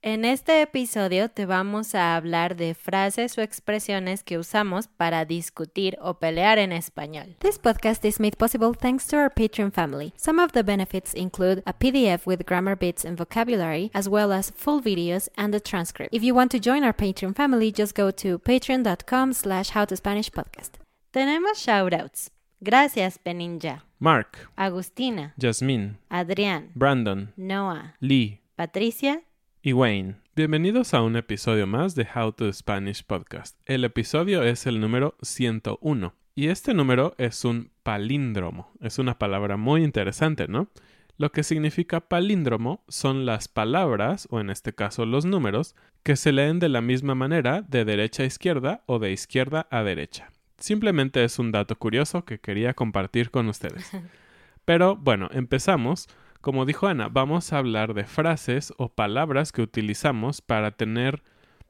[0.00, 5.98] En este episodio te vamos a hablar de frases o expresiones que usamos para discutir
[6.00, 7.34] o pelear en español.
[7.40, 10.12] This podcast is made possible thanks to our Patreon family.
[10.16, 14.52] Some of the benefits include a PDF with grammar bits and vocabulary, as well as
[14.52, 16.14] full videos and a transcript.
[16.14, 20.78] If you want to join our Patreon family, just go to patreon.com slash howtospanishpodcast.
[21.12, 22.30] Tenemos shoutouts.
[22.62, 23.82] Gracias, Peninja.
[23.98, 29.22] Mark, Agustina, Jasmine, Adrián, Brandon, Noah, Lee Patricia
[29.62, 30.16] y Wayne.
[30.36, 33.58] Bienvenidos a un episodio más de How to Spanish Podcast.
[33.66, 38.72] El episodio es el número 101 y este número es un palíndromo.
[38.80, 40.68] Es una palabra muy interesante, ¿no?
[41.16, 45.74] Lo que significa palíndromo son las palabras, o en este caso los números,
[46.04, 49.82] que se leen de la misma manera de derecha a izquierda o de izquierda a
[49.82, 50.30] derecha.
[50.58, 53.90] Simplemente es un dato curioso que quería compartir con ustedes.
[54.64, 56.08] Pero bueno, empezamos.
[56.48, 61.22] Como dijo Ana, vamos a hablar de frases o palabras que utilizamos para tener,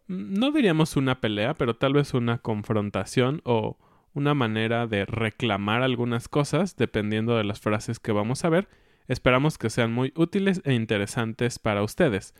[0.06, 3.76] no diríamos una pelea, pero tal vez una confrontación o
[4.14, 8.68] una manera de reclamar algunas cosas dependiendo de las frases que vamos a ver.
[9.08, 12.32] Esperamos que sean muy útiles e interesantes para ustedes.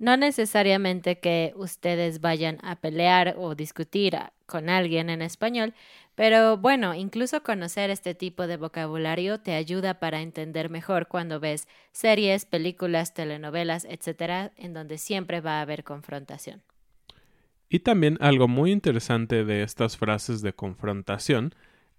[0.00, 4.16] No necesariamente que ustedes vayan a pelear o discutir
[4.46, 5.74] con alguien en español,
[6.14, 11.68] pero bueno, incluso conocer este tipo de vocabulario te ayuda para entender mejor cuando ves
[11.92, 16.62] series, películas, telenovelas, etcétera, en donde siempre va a haber confrontación.
[17.68, 21.54] Y también algo muy interesante de estas frases de confrontación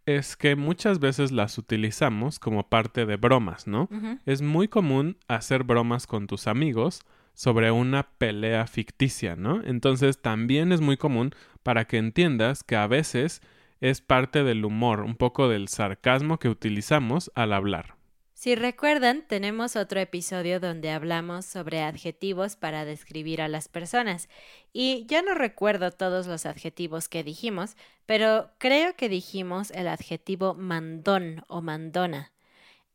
[0.07, 3.87] es que muchas veces las utilizamos como parte de bromas, ¿no?
[4.25, 7.03] Es muy común hacer bromas con tus amigos
[7.33, 9.61] sobre una pelea ficticia, ¿no?
[9.63, 11.31] Entonces también es muy común
[11.63, 13.41] para que entiendas que a veces
[13.79, 17.95] es parte del humor, un poco del sarcasmo que utilizamos al hablar.
[18.41, 24.29] Si recuerdan, tenemos otro episodio donde hablamos sobre adjetivos para describir a las personas.
[24.73, 27.75] Y ya no recuerdo todos los adjetivos que dijimos,
[28.07, 32.31] pero creo que dijimos el adjetivo mandón o mandona.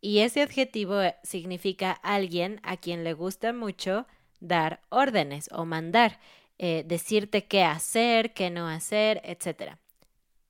[0.01, 4.09] Y ese adjetivo significa alguien a quien le gusta mucho
[4.47, 6.19] dar órdenes o mandar,
[6.59, 9.77] eh, decirte qué hacer, qué no hacer, etc.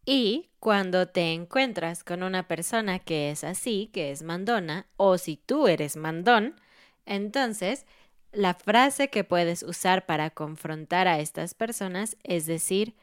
[0.05, 5.37] Y cuando te encuentras con una persona que es así, que es mandona, o si
[5.37, 6.55] tú eres mandón,
[7.07, 7.87] entonces
[8.33, 12.95] la frase que puedes usar para confrontar a estas personas es decir,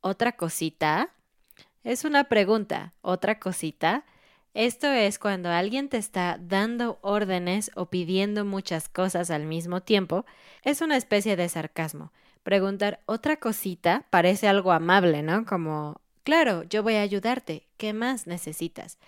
[0.00, 1.10] otra cosita.
[1.82, 4.04] Es una pregunta, otra cosita.
[4.54, 10.26] Esto es cuando alguien te está dando órdenes o pidiendo muchas cosas al mismo tiempo.
[10.62, 12.12] Es una especie de sarcasmo.
[12.42, 15.46] Preguntar otra cosita parece algo amable, ¿no?
[15.46, 17.66] Como Claro, yo voy a ayudarte.
[17.76, 18.98] ¿Qué más necesitas?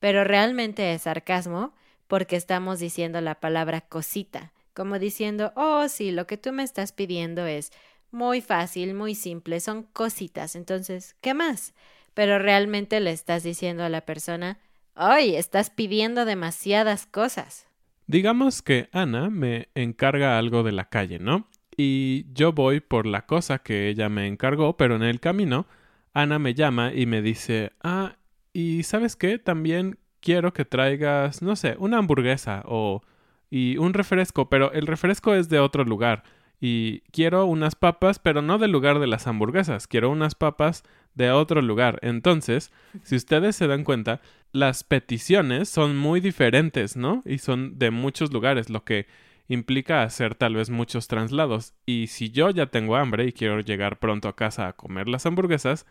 [0.00, 1.72] Pero realmente es sarcasmo
[2.08, 6.92] porque estamos diciendo la palabra cosita, como diciendo, oh, sí, lo que tú me estás
[6.92, 7.72] pidiendo es
[8.10, 11.74] muy fácil, muy simple, son cositas, entonces, ¿qué más?
[12.12, 14.58] Pero realmente le estás diciendo a la persona,
[14.94, 15.36] ¡ay!
[15.36, 17.66] Estás pidiendo demasiadas cosas.
[18.06, 21.48] Digamos que Ana me encarga algo de la calle, ¿no?
[21.76, 25.66] Y yo voy por la cosa que ella me encargó, pero en el camino,
[26.12, 28.16] Ana me llama y me dice, ah,
[28.52, 33.02] y sabes qué, también quiero que traigas, no sé, una hamburguesa o
[33.50, 36.24] y un refresco, pero el refresco es de otro lugar
[36.60, 40.84] y quiero unas papas, pero no del lugar de las hamburguesas, quiero unas papas
[41.14, 41.98] de otro lugar.
[42.02, 42.72] Entonces,
[43.02, 44.20] si ustedes se dan cuenta,
[44.52, 47.22] las peticiones son muy diferentes, ¿no?
[47.24, 49.06] Y son de muchos lugares, lo que
[49.48, 51.74] implica hacer tal vez muchos traslados.
[51.86, 55.26] Y si yo ya tengo hambre y quiero llegar pronto a casa a comer las
[55.26, 55.86] hamburguesas,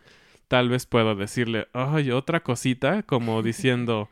[0.48, 4.10] tal vez puedo decirle, ay, otra cosita, como diciendo,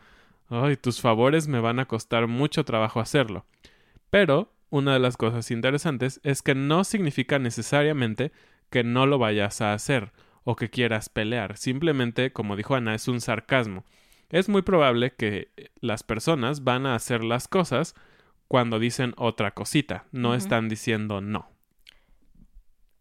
[0.50, 3.46] ay, tus favores me van a costar mucho trabajo hacerlo.
[4.10, 8.32] Pero una de las cosas interesantes es que no significa necesariamente
[8.72, 10.12] que no lo vayas a hacer
[10.44, 11.58] o que quieras pelear.
[11.58, 13.86] Simplemente, como dijo Ana, es un sarcasmo.
[14.30, 15.52] Es muy probable que
[15.82, 17.94] las personas van a hacer las cosas
[18.48, 21.50] cuando dicen otra cosita, no están diciendo no.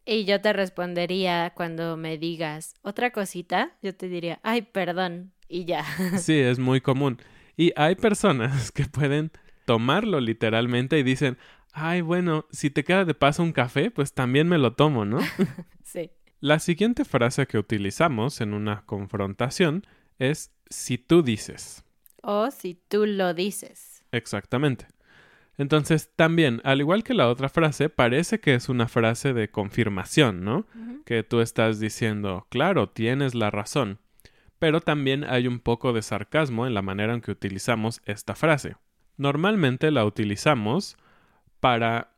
[0.04, 5.64] Y yo te respondería cuando me digas otra cosita, yo te diría, ay, perdón, y
[5.64, 5.84] ya.
[6.18, 7.18] Sí, es muy común.
[7.56, 9.30] Y hay personas que pueden
[9.66, 11.38] tomarlo literalmente y dicen,
[11.72, 15.18] ay, bueno, si te queda de paso un café, pues también me lo tomo, ¿no?
[15.84, 16.10] sí.
[16.40, 19.86] La siguiente frase que utilizamos en una confrontación
[20.18, 21.84] es si tú dices.
[22.22, 24.04] O si tú lo dices.
[24.12, 24.86] Exactamente.
[25.58, 30.42] Entonces, también, al igual que la otra frase, parece que es una frase de confirmación,
[30.42, 30.66] ¿no?
[31.04, 33.98] Que tú estás diciendo, claro, tienes la razón.
[34.58, 38.76] Pero también hay un poco de sarcasmo en la manera en que utilizamos esta frase.
[39.18, 40.96] Normalmente la utilizamos
[41.60, 42.14] para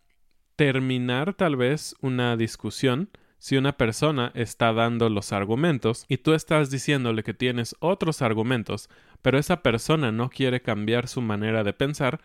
[0.56, 6.70] terminar tal vez una discusión si una persona está dando los argumentos y tú estás
[6.70, 8.88] diciéndole que tienes otros argumentos,
[9.20, 12.20] pero esa persona no quiere cambiar su manera de pensar,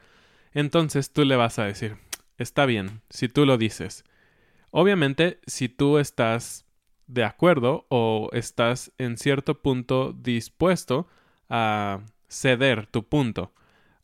[0.53, 1.97] entonces tú le vas a decir,
[2.37, 4.03] está bien, si tú lo dices.
[4.69, 6.67] Obviamente, si tú estás
[7.07, 11.07] de acuerdo o estás en cierto punto dispuesto
[11.49, 13.53] a ceder tu punto.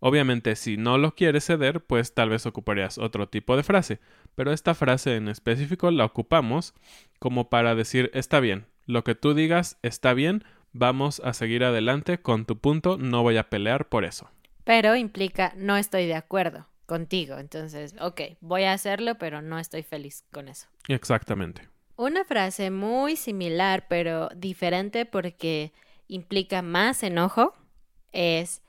[0.05, 4.01] Obviamente, si no lo quieres ceder, pues tal vez ocuparías otro tipo de frase,
[4.35, 6.73] pero esta frase en específico la ocupamos
[7.19, 12.21] como para decir está bien, lo que tú digas está bien, vamos a seguir adelante
[12.21, 14.29] con tu punto, no voy a pelear por eso.
[14.65, 19.83] Pero implica no estoy de acuerdo contigo, entonces, ok, voy a hacerlo, pero no estoy
[19.83, 20.67] feliz con eso.
[20.89, 21.69] Exactamente.
[21.95, 25.71] Una frase muy similar, pero diferente porque
[26.09, 27.53] implica más enojo,
[28.11, 28.61] es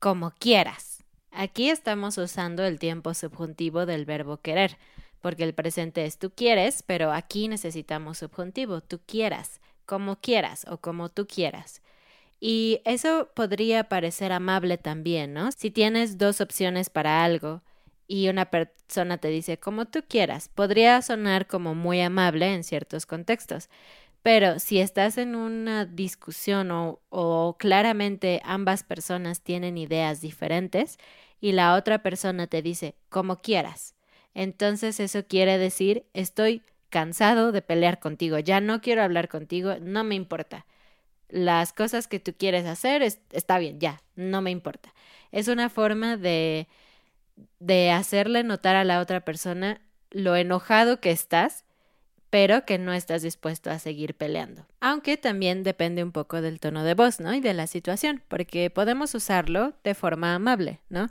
[0.00, 1.04] como quieras.
[1.30, 4.78] Aquí estamos usando el tiempo subjuntivo del verbo querer,
[5.20, 10.78] porque el presente es tú quieres, pero aquí necesitamos subjuntivo, tú quieras, como quieras o
[10.78, 11.82] como tú quieras.
[12.40, 15.52] Y eso podría parecer amable también, ¿no?
[15.52, 17.62] Si tienes dos opciones para algo
[18.08, 23.04] y una persona te dice como tú quieras, podría sonar como muy amable en ciertos
[23.04, 23.68] contextos.
[24.22, 30.98] Pero si estás en una discusión o, claramente ambas personas tienen ideas diferentes
[31.40, 33.94] y la otra persona te dice como quieras,
[34.34, 40.04] entonces eso quiere decir estoy cansado de pelear contigo, ya no quiero hablar contigo, no
[40.04, 40.66] me importa.
[41.28, 44.92] Las cosas que tú quieres hacer está bien, ya, no me importa.
[45.30, 46.66] Es una forma de,
[47.60, 49.80] de hacerle notar a la otra persona
[50.10, 51.64] lo enojado que estás
[52.30, 54.64] pero que no estás dispuesto a seguir peleando.
[54.80, 57.34] Aunque también depende un poco del tono de voz, ¿no?
[57.34, 61.08] Y de la situación, porque podemos usarlo de forma amable, ¿no?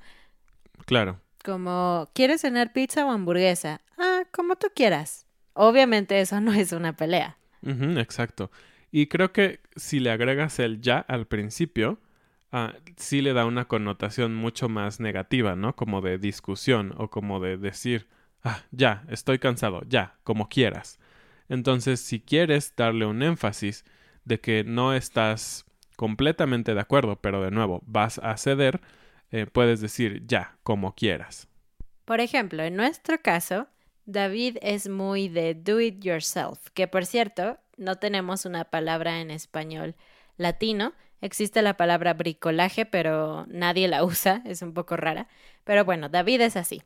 [0.85, 1.19] Claro.
[1.43, 3.81] Como, ¿quieres cenar pizza o hamburguesa?
[3.97, 5.25] Ah, como tú quieras.
[5.53, 7.37] Obviamente eso no es una pelea.
[7.63, 8.49] exacto.
[8.91, 11.99] Y creo que si le agregas el ya al principio,
[12.51, 15.75] ah, sí le da una connotación mucho más negativa, ¿no?
[15.75, 18.07] Como de discusión o como de decir,
[18.43, 20.97] ah, ya, estoy cansado, ya, como quieras.
[21.49, 23.83] Entonces, si quieres darle un énfasis
[24.23, 25.65] de que no estás
[25.95, 28.79] completamente de acuerdo, pero de nuevo vas a ceder,
[29.31, 31.47] eh, puedes decir ya, como quieras.
[32.05, 33.67] Por ejemplo, en nuestro caso,
[34.05, 39.31] David es muy de do it yourself, que por cierto, no tenemos una palabra en
[39.31, 39.95] español
[40.37, 40.93] latino.
[41.21, 45.27] Existe la palabra bricolaje, pero nadie la usa, es un poco rara.
[45.63, 46.81] Pero bueno, David es así.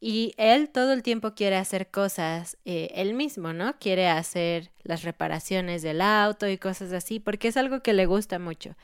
[0.00, 3.78] Y él todo el tiempo quiere hacer cosas eh, él mismo, ¿no?
[3.78, 8.38] Quiere hacer las reparaciones del auto y cosas así, porque es algo que le gusta
[8.38, 8.76] mucho.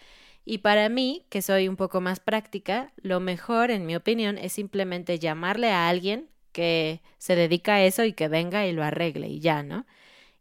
[0.45, 4.53] Y para mí, que soy un poco más práctica, lo mejor, en mi opinión, es
[4.55, 9.29] simplemente llamarle a alguien que se dedica a eso y que venga y lo arregle
[9.29, 9.87] y ya, ¿no?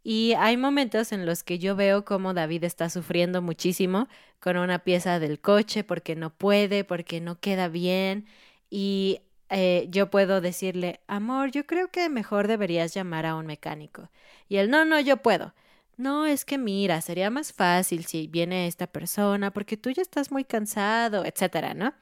[0.04, 4.08] Y hay momentos en los que yo veo cómo David está sufriendo muchísimo
[4.40, 8.26] con una pieza del coche porque no puede, porque no queda bien.
[8.72, 9.22] Y
[9.54, 14.10] eh, yo puedo decirle, amor, yo creo que mejor deberías llamar a un mecánico.
[14.48, 15.54] Y él, no, no, yo puedo.
[15.98, 20.32] No, es que mira, sería más fácil si viene esta persona porque tú ya estás
[20.32, 21.94] muy cansado, etcétera, ¿no?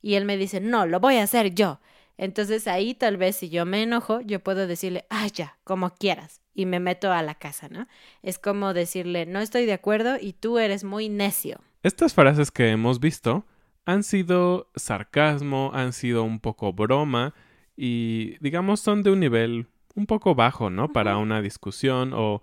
[0.00, 1.80] Y él me dice, no, lo voy a hacer yo.
[2.16, 6.40] Entonces ahí tal vez si yo me enojo, yo puedo decirle, ah, ya, como quieras
[6.54, 7.86] y me meto a la casa, ¿no?
[8.22, 11.60] Es como decirle, no estoy de acuerdo y tú eres muy necio.
[11.82, 13.44] Estas frases que hemos visto
[13.86, 17.34] han sido sarcasmo, han sido un poco broma
[17.76, 20.92] y digamos son de un nivel un poco bajo, ¿no?
[20.92, 22.42] Para una discusión o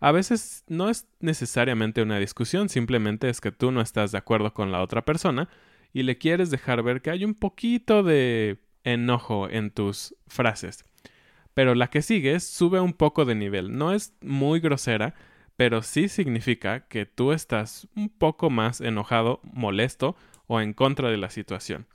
[0.00, 4.54] a veces no es necesariamente una discusión, simplemente es que tú no estás de acuerdo
[4.54, 5.48] con la otra persona
[5.92, 10.84] y le quieres dejar ver que hay un poquito de enojo en tus frases
[11.54, 13.76] pero la que sigue sube un poco de nivel.
[13.76, 15.14] No es muy grosera,
[15.56, 21.16] pero sí significa que tú estás un poco más enojado, molesto o en contra de
[21.16, 21.86] la situación.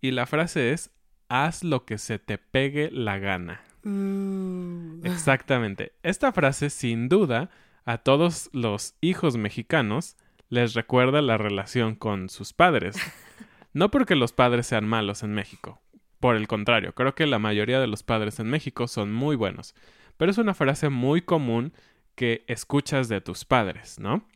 [0.00, 0.90] Y la frase es,
[1.28, 3.60] haz lo que se te pegue la gana.
[3.82, 5.04] Mm.
[5.04, 5.92] Exactamente.
[6.02, 7.50] Esta frase, sin duda,
[7.84, 10.16] a todos los hijos mexicanos
[10.48, 12.96] les recuerda la relación con sus padres.
[13.72, 15.80] No porque los padres sean malos en México,
[16.20, 19.74] por el contrario, creo que la mayoría de los padres en México son muy buenos,
[20.18, 21.72] pero es una frase muy común
[22.14, 24.26] que escuchas de tus padres, ¿no?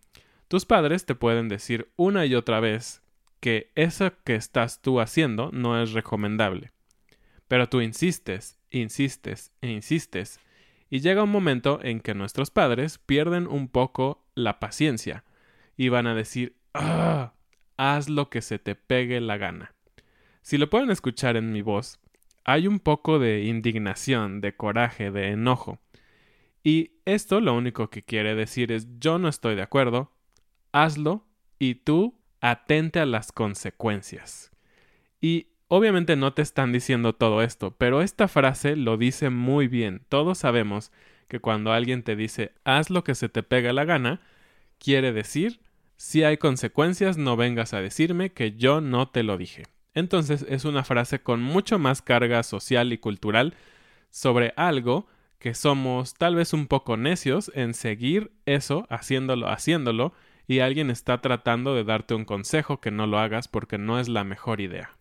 [0.49, 3.03] Tus padres te pueden decir una y otra vez
[3.41, 6.73] que eso que estás tú haciendo no es recomendable.
[7.49, 10.41] Pero tú insistes, insistes e insistes,
[10.91, 15.25] y llega un momento en que nuestros padres pierden un poco la paciencia
[15.77, 17.35] y van a decir, ah,
[17.77, 19.75] haz lo que se te pegue la gana.
[20.43, 21.99] Si lo pueden escuchar en mi voz,
[22.45, 25.81] hay un poco de indignación, de coraje, de enojo.
[26.65, 30.11] Y esto lo único que quiere decir es yo no estoy de acuerdo,
[30.73, 31.27] hazlo
[31.59, 34.51] y tú atente a las consecuencias.
[35.21, 40.03] Y obviamente no te están diciendo todo esto, pero esta frase lo dice muy bien.
[40.09, 40.91] Todos sabemos
[41.29, 44.23] que cuando alguien te dice haz lo que se te pega la gana,
[44.79, 45.61] quiere decir
[45.97, 49.65] si hay consecuencias no vengas a decirme que yo no te lo dije.
[49.93, 53.55] Entonces es una frase con mucho más carga social y cultural
[54.11, 55.07] sobre algo
[55.39, 60.13] que somos tal vez un poco necios en seguir eso, haciéndolo, haciéndolo,
[60.47, 64.09] y alguien está tratando de darte un consejo que no lo hagas porque no es
[64.09, 64.97] la mejor idea.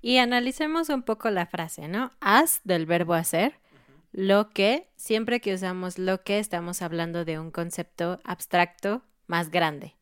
[0.00, 2.12] Y analicemos un poco la frase, ¿no?
[2.20, 3.58] Haz del verbo hacer,
[4.12, 9.96] lo que, siempre que usamos lo que estamos hablando de un concepto abstracto más grande,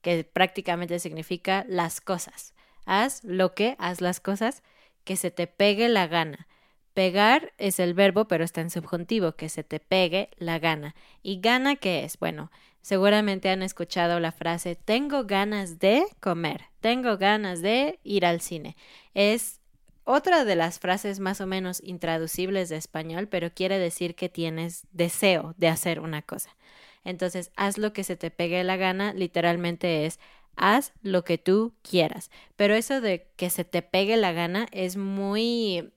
[0.00, 2.54] que prácticamente significa las cosas.
[2.86, 4.62] Haz lo que, haz las cosas
[5.04, 6.46] que se te pegue la gana.
[6.94, 10.94] Pegar es el verbo, pero está en subjuntivo, que se te pegue la gana.
[11.22, 12.18] ¿Y gana qué es?
[12.18, 12.50] Bueno,
[12.82, 18.76] seguramente han escuchado la frase tengo ganas de comer, tengo ganas de ir al cine.
[19.14, 19.60] Es
[20.04, 24.86] otra de las frases más o menos intraducibles de español, pero quiere decir que tienes
[24.90, 26.56] deseo de hacer una cosa.
[27.04, 30.18] Entonces, haz lo que se te pegue la gana, literalmente es
[30.56, 32.30] haz lo que tú quieras.
[32.56, 35.92] Pero eso de que se te pegue la gana es muy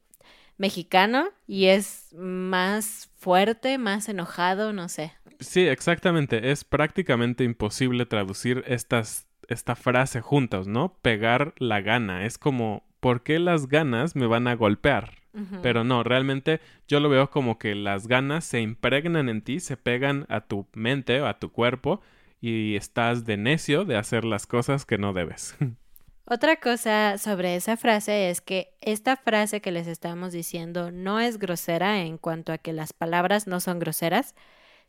[0.57, 5.13] mexicano y es más fuerte, más enojado, no sé.
[5.39, 6.51] Sí, exactamente.
[6.51, 10.97] Es prácticamente imposible traducir estas, esta frase juntas, ¿no?
[11.01, 12.25] Pegar la gana.
[12.25, 15.23] Es como, ¿por qué las ganas me van a golpear?
[15.63, 19.77] Pero no, realmente yo lo veo como que las ganas se impregnan en ti, se
[19.77, 22.01] pegan a tu mente o a tu cuerpo
[22.39, 25.55] y estás de necio de hacer las cosas que no debes.
[26.25, 31.37] Otra cosa sobre esa frase es que esta frase que les estamos diciendo no es
[31.37, 34.33] grosera en cuanto a que las palabras no son groseras.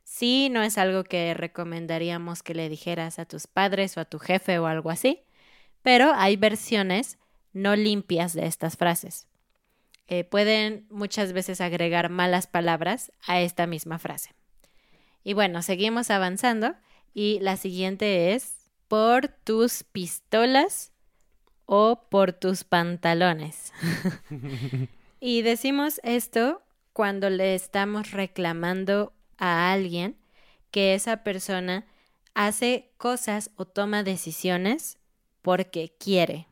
[0.04, 4.20] Sí, no es algo que recomendaríamos que le dijeras a tus padres o a tu
[4.20, 5.24] jefe o algo así,
[5.82, 7.18] pero hay versiones
[7.52, 9.26] no limpias de estas frases.
[10.06, 14.34] Eh, pueden muchas veces agregar malas palabras a esta misma frase.
[15.24, 16.76] Y bueno, seguimos avanzando
[17.12, 20.93] y la siguiente es por tus pistolas
[21.66, 23.72] o por tus pantalones.
[25.20, 30.16] y decimos esto cuando le estamos reclamando a alguien
[30.70, 31.86] que esa persona
[32.34, 34.98] hace cosas o toma decisiones
[35.42, 36.46] porque quiere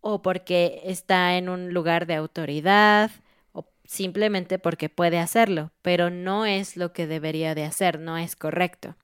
[0.00, 3.10] o porque está en un lugar de autoridad
[3.52, 8.36] o simplemente porque puede hacerlo, pero no es lo que debería de hacer, no es
[8.36, 8.96] correcto.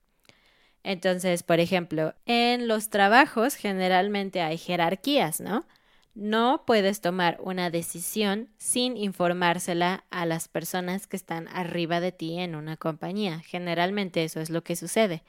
[0.82, 5.66] Entonces, por ejemplo, en los trabajos generalmente hay jerarquías, ¿no?
[6.14, 12.38] no puedes tomar una decisión sin informársela a las personas que están arriba de ti
[12.38, 13.40] en una compañía.
[13.40, 15.22] Generalmente eso es lo que sucede.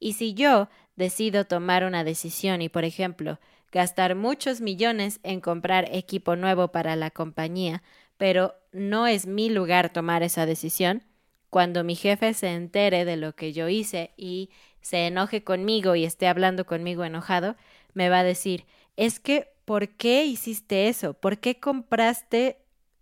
[0.00, 3.38] Y si yo decido tomar una decisión y, por ejemplo,
[3.70, 7.82] gastar muchos millones en comprar equipo nuevo para la compañía,
[8.16, 11.02] pero no es mi lugar tomar esa decisión,
[11.50, 14.50] cuando mi jefe se entere de lo que yo hice y
[14.84, 17.56] se enoje conmigo y esté hablando conmigo enojado,
[17.94, 21.14] me va a decir, es que ¿por qué hiciste eso?
[21.14, 22.58] ¿Por qué compraste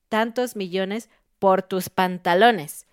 [0.08, 1.10] tantos millones
[1.40, 2.86] por tus pantalones?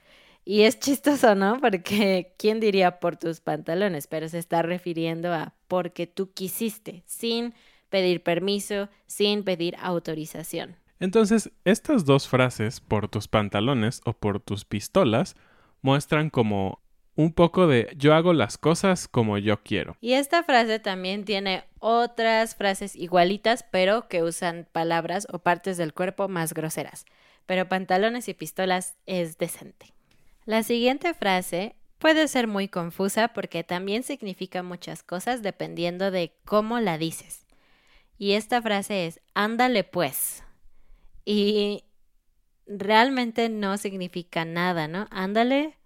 [0.43, 1.59] Y es chistoso, ¿no?
[1.61, 4.07] Porque ¿quién diría por tus pantalones?
[4.07, 7.53] Pero se está refiriendo a porque tú quisiste, sin
[7.89, 10.77] pedir permiso, sin pedir autorización.
[10.99, 15.35] Entonces, estas dos frases, por tus pantalones o por tus pistolas,
[15.83, 16.81] muestran como
[17.19, 19.97] un poco de yo hago las cosas como yo quiero.
[19.99, 25.93] Y esta frase también tiene otras frases igualitas, pero que usan palabras o partes del
[25.93, 27.03] cuerpo más groseras.
[27.45, 29.93] Pero pantalones y pistolas es decente.
[30.45, 36.79] La siguiente frase puede ser muy confusa porque también significa muchas cosas dependiendo de cómo
[36.79, 37.45] la dices.
[38.17, 40.45] Y esta frase es ándale pues.
[41.25, 41.83] Y
[42.65, 45.07] realmente no significa nada, ¿no?
[45.11, 45.78] Ándale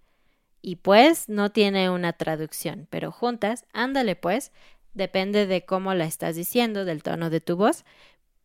[0.64, 4.50] y pues no tiene una traducción, pero juntas, ándale pues,
[4.94, 7.84] depende de cómo la estás diciendo, del tono de tu voz.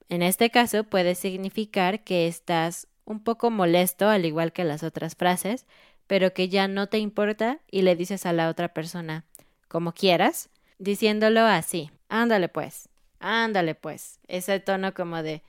[0.10, 5.16] En este caso puede significar que estás un poco molesto, al igual que las otras
[5.16, 5.66] frases,
[6.08, 9.24] pero que ya no te importa y le dices a la otra persona
[9.70, 15.42] como quieras, diciéndolo así, ándale pues, ándale pues, ese tono como de,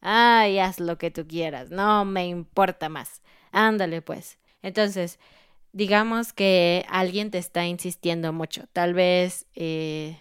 [0.00, 4.38] ay, haz lo que tú quieras, no me importa más, ándale pues.
[4.62, 5.20] Entonces,
[5.76, 10.18] digamos que alguien te está insistiendo mucho, tal vez eh,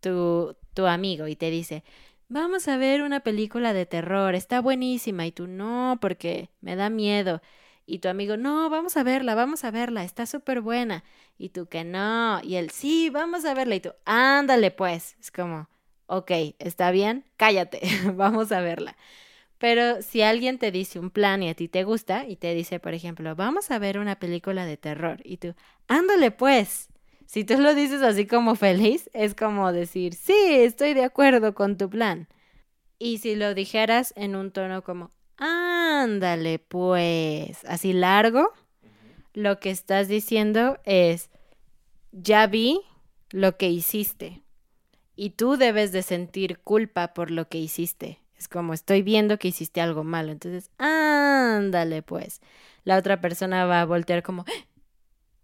[0.00, 1.84] tu, tu amigo y te dice,
[2.28, 6.90] vamos a ver una película de terror, está buenísima y tú no, porque me da
[6.90, 7.40] miedo.
[7.86, 11.02] Y tu amigo, no, vamos a verla, vamos a verla, está súper buena.
[11.38, 13.76] Y tú que no, y él, sí, vamos a verla.
[13.76, 15.16] Y tú, ándale pues.
[15.18, 15.66] Es como,
[16.08, 17.80] ok, está bien, cállate,
[18.14, 18.98] vamos a verla.
[19.60, 22.80] Pero si alguien te dice un plan y a ti te gusta y te dice,
[22.80, 25.54] por ejemplo, vamos a ver una película de terror y tú,
[25.86, 26.88] ándale pues.
[27.26, 31.76] Si tú lo dices así como feliz, es como decir, sí, estoy de acuerdo con
[31.76, 32.26] tu plan.
[32.98, 38.54] Y si lo dijeras en un tono como, ándale pues, así largo,
[39.34, 41.28] lo que estás diciendo es,
[42.12, 42.80] ya vi
[43.30, 44.42] lo que hiciste
[45.16, 48.20] y tú debes de sentir culpa por lo que hiciste.
[48.40, 50.32] Es como estoy viendo que hiciste algo malo.
[50.32, 52.40] Entonces, ándale pues.
[52.84, 54.46] La otra persona va a voltear como,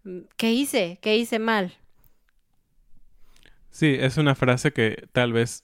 [0.04, 0.98] mm, ¿qué hice?
[1.02, 1.74] ¿Qué hice mal?
[3.70, 5.62] Sí, es una frase que tal vez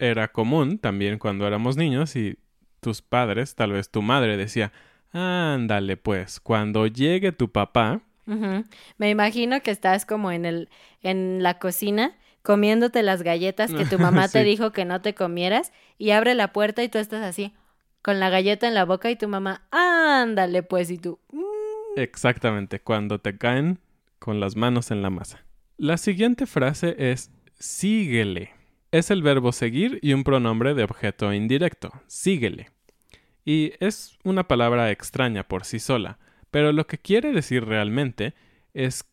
[0.00, 2.36] era común también cuando éramos niños y
[2.80, 4.72] tus padres, tal vez tu madre decía,
[5.12, 8.00] ándale pues, cuando llegue tu papá.
[8.96, 10.68] Me imagino que estás como en el,
[11.02, 15.72] en la cocina comiéndote las galletas que tu mamá te dijo que no te comieras
[15.98, 17.54] y abre la puerta y tú estás así,
[18.02, 21.18] con la galleta en la boca y tu mamá, ándale pues y tú.
[21.32, 21.98] Mm".
[21.98, 23.78] Exactamente, cuando te caen
[24.18, 25.44] con las manos en la masa.
[25.76, 28.50] La siguiente frase es síguele.
[28.92, 32.70] Es el verbo seguir y un pronombre de objeto indirecto, síguele.
[33.44, 36.18] Y es una palabra extraña por sí sola,
[36.50, 38.34] pero lo que quiere decir realmente
[38.74, 39.04] es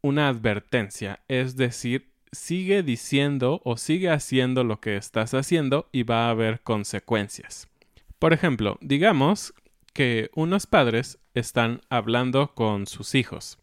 [0.00, 6.26] una advertencia, es decir, sigue diciendo o sigue haciendo lo que estás haciendo y va
[6.26, 7.68] a haber consecuencias.
[8.18, 9.54] Por ejemplo, digamos
[9.92, 13.58] que unos padres están hablando con sus hijos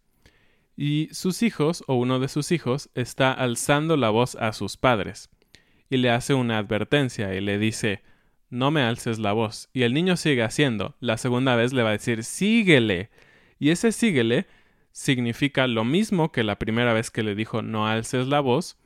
[0.77, 5.29] y sus hijos o uno de sus hijos está alzando la voz a sus padres
[5.89, 8.01] y le hace una advertencia y le dice
[8.49, 10.95] no me alces la voz y el niño sigue haciendo.
[10.99, 13.09] La segunda vez le va a decir síguele
[13.59, 14.47] y ese síguele
[14.95, 18.77] significa lo mismo que la primera vez que le dijo no alces la voz,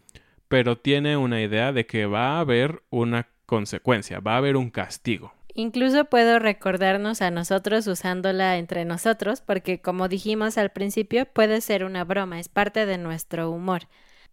[0.48, 4.72] pero tiene una idea de que va a haber una consecuencia, va a haber un
[4.72, 5.34] castigo.
[5.54, 11.84] Incluso puedo recordarnos a nosotros usándola entre nosotros, porque como dijimos al principio, puede ser
[11.84, 13.84] una broma, es parte de nuestro humor.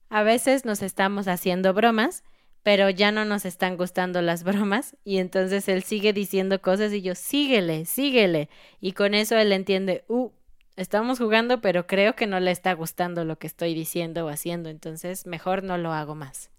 [0.09, 2.25] A veces nos estamos haciendo bromas,
[2.63, 7.03] pero ya no nos están gustando las bromas, y entonces él sigue diciendo cosas y
[7.03, 8.49] yo, síguele, síguele.
[8.81, 10.31] Y con eso él entiende, uh,
[10.77, 14.69] estamos jugando, pero creo que no le está gustando lo que estoy diciendo o haciendo,
[14.69, 16.51] entonces mejor no lo hago más.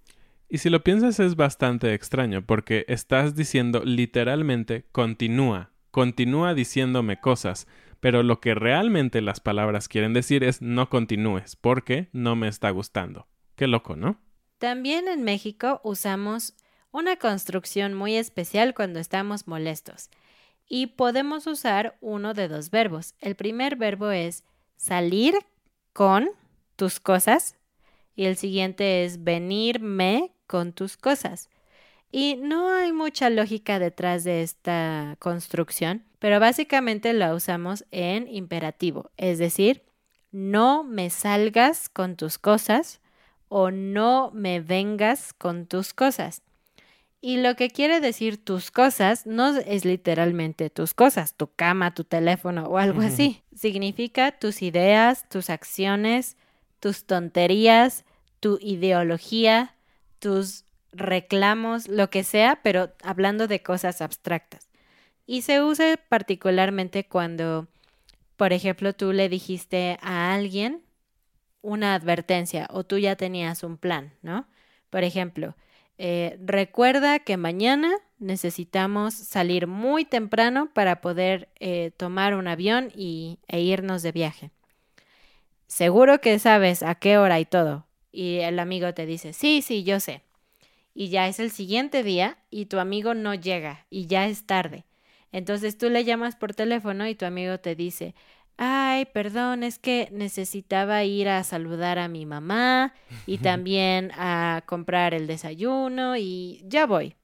[0.50, 7.68] Y si lo piensas es bastante extraño, porque estás diciendo literalmente continúa, continúa diciéndome cosas,
[8.00, 12.70] pero lo que realmente las palabras quieren decir es no continúes, porque no me está
[12.70, 13.28] gustando.
[13.56, 14.20] Qué loco, ¿no?
[14.58, 16.56] También en México usamos
[16.92, 20.10] una construcción muy especial cuando estamos molestos.
[20.68, 23.16] Y podemos usar uno de dos verbos.
[23.20, 24.44] El primer verbo es
[24.76, 25.36] salir
[25.94, 26.30] con
[26.76, 27.56] tus cosas
[28.16, 31.50] y el siguiente es venirme con tus cosas.
[32.12, 39.12] Y no hay mucha lógica detrás de esta construcción, pero básicamente la usamos en imperativo,
[39.18, 39.84] es decir,
[40.32, 43.02] no me salgas con tus cosas
[43.50, 46.42] o no me vengas con tus cosas.
[47.20, 52.04] Y lo que quiere decir tus cosas no es literalmente tus cosas, tu cama, tu
[52.04, 53.44] teléfono o algo así.
[53.56, 56.38] Significa tus ideas, tus acciones,
[56.80, 58.06] tus tonterías,
[58.40, 59.76] tu ideología,
[60.20, 64.70] tus reclamos, lo que sea, pero hablando de cosas abstractas.
[65.26, 67.68] Y se usa particularmente cuando,
[68.36, 70.84] por ejemplo, tú le dijiste a alguien
[71.62, 74.48] una advertencia o tú ya tenías un plan, ¿no?
[74.90, 75.56] Por ejemplo,
[75.98, 83.40] eh, recuerda que mañana necesitamos salir muy temprano para poder eh, tomar un avión y,
[83.48, 84.52] e irnos de viaje.
[85.68, 87.86] Seguro que sabes a qué hora y todo.
[88.12, 90.22] Y el amigo te dice, sí, sí, yo sé.
[90.94, 94.86] Y ya es el siguiente día y tu amigo no llega y ya es tarde.
[95.32, 98.16] Entonces tú le llamas por teléfono y tu amigo te dice,
[98.58, 102.94] ay, perdón, es que necesitaba ir a saludar a mi mamá
[103.26, 107.16] y también a comprar el desayuno y ya voy.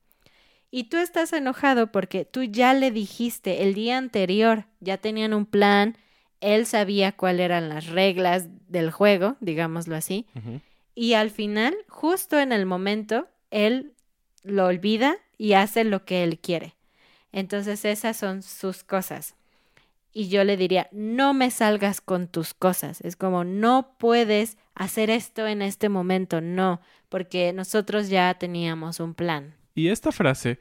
[0.72, 5.46] Y tú estás enojado porque tú ya le dijiste el día anterior, ya tenían un
[5.46, 5.98] plan,
[6.40, 10.26] él sabía cuáles eran las reglas del juego, digámoslo así,
[10.96, 13.94] y al final, justo en el momento, él
[14.44, 16.76] lo olvida y hace lo que él quiere.
[17.32, 19.36] Entonces esas son sus cosas
[20.14, 23.02] y yo le diría, no me salgas con tus cosas.
[23.02, 29.16] Es como, no puedes hacer esto en este momento, no, porque nosotros ya teníamos un
[29.16, 29.56] plan.
[29.74, 30.60] Y esta frase,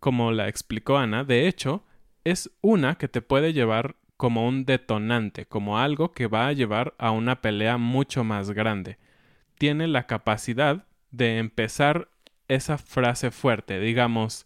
[0.00, 1.84] como la explicó Ana, de hecho,
[2.24, 6.94] es una que te puede llevar como un detonante, como algo que va a llevar
[6.98, 8.98] a una pelea mucho más grande.
[9.58, 12.08] Tiene la capacidad de empezar
[12.48, 14.44] esa frase fuerte, digamos,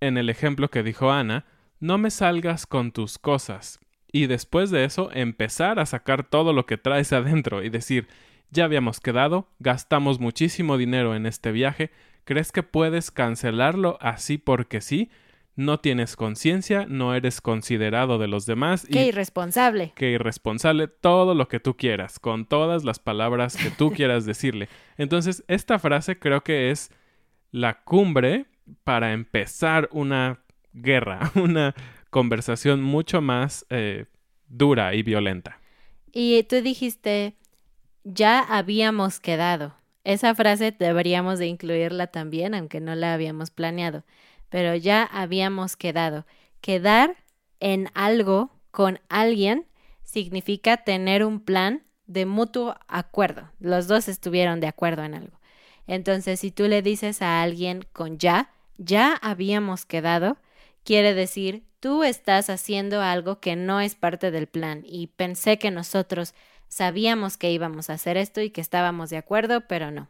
[0.00, 1.44] en el ejemplo que dijo Ana,
[1.86, 3.78] no me salgas con tus cosas.
[4.10, 8.08] Y después de eso, empezar a sacar todo lo que traes adentro y decir,
[8.50, 11.90] ya habíamos quedado, gastamos muchísimo dinero en este viaje,
[12.24, 15.10] ¿crees que puedes cancelarlo así porque sí?
[15.54, 18.86] No tienes conciencia, no eres considerado de los demás.
[18.90, 19.92] Qué irresponsable.
[19.94, 24.68] Qué irresponsable, todo lo que tú quieras, con todas las palabras que tú quieras decirle.
[24.98, 26.90] Entonces, esta frase creo que es
[27.52, 28.46] la cumbre
[28.84, 30.40] para empezar una
[30.76, 31.74] guerra, una
[32.10, 34.06] conversación mucho más eh,
[34.48, 35.58] dura y violenta.
[36.12, 37.36] Y tú dijiste,
[38.04, 39.74] ya habíamos quedado.
[40.04, 44.04] Esa frase deberíamos de incluirla también, aunque no la habíamos planeado,
[44.48, 46.26] pero ya habíamos quedado.
[46.60, 47.16] Quedar
[47.58, 49.66] en algo con alguien
[50.04, 53.50] significa tener un plan de mutuo acuerdo.
[53.58, 55.40] Los dos estuvieron de acuerdo en algo.
[55.86, 60.38] Entonces, si tú le dices a alguien con ya, ya habíamos quedado,
[60.86, 65.70] quiere decir, tú estás haciendo algo que no es parte del plan y pensé que
[65.70, 66.32] nosotros
[66.68, 70.08] sabíamos que íbamos a hacer esto y que estábamos de acuerdo, pero no.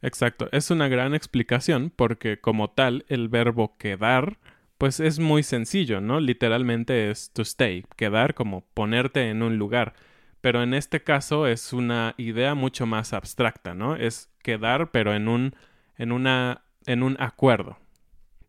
[0.00, 4.38] Exacto, es una gran explicación porque como tal el verbo quedar
[4.78, 6.18] pues es muy sencillo, ¿no?
[6.18, 9.94] Literalmente es to stay, quedar como ponerte en un lugar,
[10.40, 13.96] pero en este caso es una idea mucho más abstracta, ¿no?
[13.96, 15.54] Es quedar pero en un
[15.96, 17.78] en una en un acuerdo.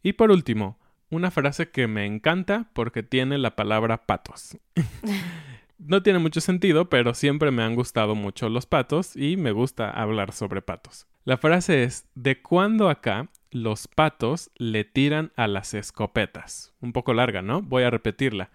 [0.01, 0.79] Y por último,
[1.13, 4.57] una frase que me encanta porque tiene la palabra patos.
[5.77, 9.89] no tiene mucho sentido, pero siempre me han gustado mucho los patos y me gusta
[9.89, 11.07] hablar sobre patos.
[11.25, 16.73] La frase es, ¿de cuándo acá los patos le tiran a las escopetas?
[16.81, 17.61] Un poco larga, ¿no?
[17.61, 18.49] Voy a repetirla.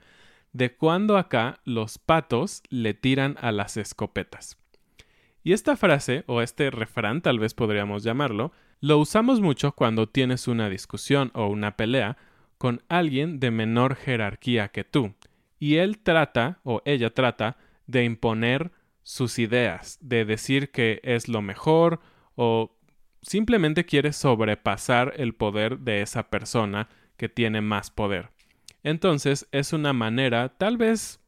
[0.52, 4.58] ¿De cuándo acá los patos le tiran a las escopetas?
[5.44, 10.46] Y esta frase, o este refrán tal vez podríamos llamarlo, lo usamos mucho cuando tienes
[10.48, 12.16] una discusión o una pelea
[12.58, 15.14] con alguien de menor jerarquía que tú,
[15.58, 21.40] y él trata o ella trata de imponer sus ideas, de decir que es lo
[21.40, 22.00] mejor
[22.34, 22.76] o
[23.22, 28.30] simplemente quiere sobrepasar el poder de esa persona que tiene más poder.
[28.82, 31.20] Entonces es una manera tal vez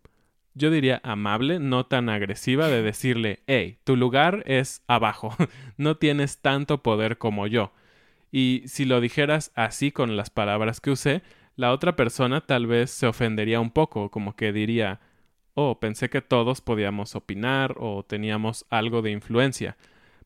[0.55, 5.35] yo diría amable, no tan agresiva de decirle, hey, tu lugar es abajo,
[5.77, 7.73] no tienes tanto poder como yo.
[8.31, 11.23] Y si lo dijeras así con las palabras que usé,
[11.57, 15.01] la otra persona tal vez se ofendería un poco, como que diría,
[15.55, 19.77] oh, pensé que todos podíamos opinar o teníamos algo de influencia.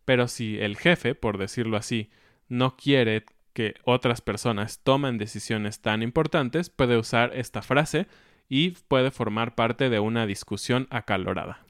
[0.04, 2.10] Pero si el jefe, por decirlo así,
[2.48, 8.06] no quiere que otras personas tomen decisiones tan importantes, puede usar esta frase
[8.48, 11.64] y puede formar parte de una discusión acalorada.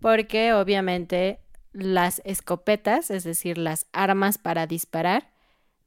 [0.00, 1.40] Porque obviamente
[1.72, 5.29] las escopetas, es decir, las armas para disparar,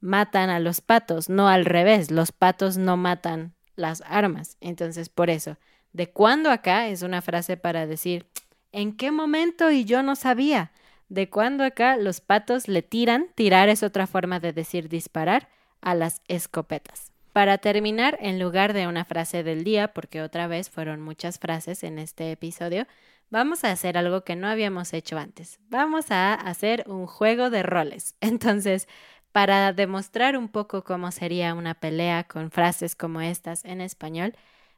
[0.03, 4.57] matan a los patos, no al revés, los patos no matan las armas.
[4.59, 5.57] Entonces, por eso,
[5.93, 8.25] de cuándo acá es una frase para decir,
[8.73, 10.73] ¿en qué momento y yo no sabía?
[11.07, 15.47] De cuándo acá los patos le tiran, tirar es otra forma de decir disparar,
[15.79, 17.11] a las escopetas.
[17.31, 21.83] Para terminar, en lugar de una frase del día, porque otra vez fueron muchas frases
[21.83, 22.87] en este episodio,
[23.29, 25.59] vamos a hacer algo que no habíamos hecho antes.
[25.69, 28.15] Vamos a hacer un juego de roles.
[28.21, 28.87] Entonces,
[29.33, 34.35] para demostrar un poco cómo sería una pelea con frases como estas en español,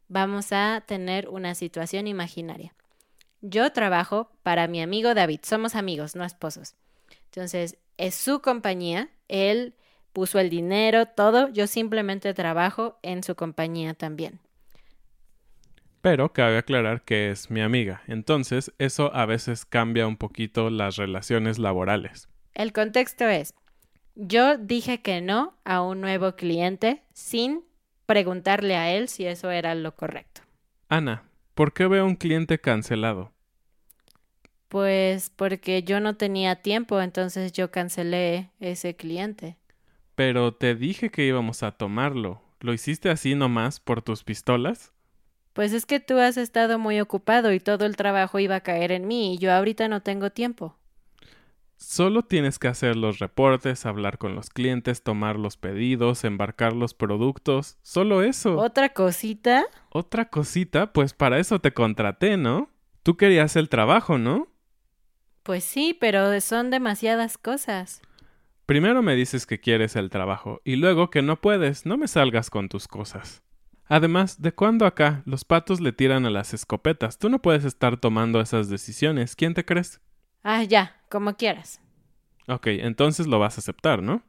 [0.08, 2.74] vamos a tener una situación imaginaria.
[3.42, 6.74] Yo trabajo para mi amigo David, somos amigos, no esposos.
[7.26, 9.76] Entonces, es su compañía, él
[10.14, 14.40] puso el dinero, todo, yo simplemente trabajo en su compañía también.
[16.00, 20.96] Pero cabe aclarar que es mi amiga, entonces eso a veces cambia un poquito las
[20.96, 22.30] relaciones laborales.
[22.54, 23.54] El contexto es,
[24.16, 27.64] yo dije que no a un nuevo cliente sin
[28.06, 30.42] preguntarle a él si eso era lo correcto.
[30.90, 31.24] Ana,
[31.54, 33.32] ¿por qué veo un cliente cancelado?
[34.68, 39.58] Pues porque yo no tenía tiempo, entonces yo cancelé ese cliente.
[40.16, 42.42] Pero te dije que íbamos a tomarlo.
[42.60, 44.92] ¿Lo hiciste así nomás por tus pistolas?
[45.54, 48.92] Pues es que tú has estado muy ocupado y todo el trabajo iba a caer
[48.92, 50.76] en mí y yo ahorita no tengo tiempo.
[51.78, 56.94] Solo tienes que hacer los reportes, hablar con los clientes, tomar los pedidos, embarcar los
[56.94, 57.78] productos.
[57.82, 58.58] Solo eso.
[58.58, 59.66] ¿Otra cosita?
[59.90, 62.70] Otra cosita, pues para eso te contraté, ¿no?
[63.04, 64.48] Tú querías el trabajo, ¿no?
[65.44, 68.02] Pues sí, pero son demasiadas cosas.
[68.66, 72.50] Primero me dices que quieres el trabajo y luego que no puedes, no me salgas
[72.50, 73.44] con tus cosas.
[73.88, 77.20] Además, ¿de cuándo acá los patos le tiran a las escopetas?
[77.20, 79.36] Tú no puedes estar tomando esas decisiones.
[79.36, 80.02] ¿Quién te crees?
[80.42, 81.80] Ah, ya, como quieras.
[82.50, 84.22] Ok, entonces lo vas a aceptar, ¿no?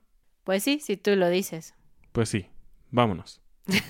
[0.44, 1.74] Pues sí, si tú lo dices.
[2.12, 2.46] Pues sí,
[2.92, 3.40] vámonos.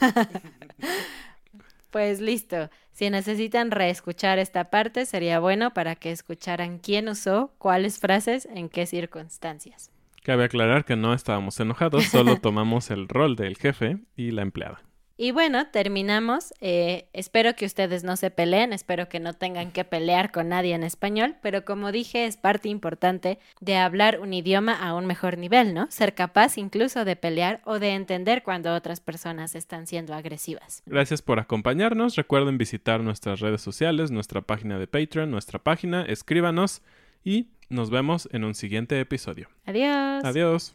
[1.90, 2.68] Pues listo.
[2.92, 8.68] Si necesitan reescuchar esta parte, sería bueno para que escucharan quién usó cuáles frases en
[8.68, 9.90] qué circunstancias.
[10.22, 14.82] Cabe aclarar que no estábamos enojados, solo tomamos el rol del jefe y la empleada.
[15.18, 16.52] Y bueno, terminamos.
[16.60, 20.74] Eh, espero que ustedes no se peleen, espero que no tengan que pelear con nadie
[20.74, 25.38] en español, pero como dije, es parte importante de hablar un idioma a un mejor
[25.38, 25.86] nivel, ¿no?
[25.90, 30.82] Ser capaz incluso de pelear o de entender cuando otras personas están siendo agresivas.
[30.84, 32.16] Gracias por acompañarnos.
[32.16, 36.82] Recuerden visitar nuestras redes sociales, nuestra página de Patreon, nuestra página, escríbanos
[37.24, 39.48] y nos vemos en un siguiente episodio.
[39.64, 40.24] Adiós.
[40.24, 40.74] Adiós.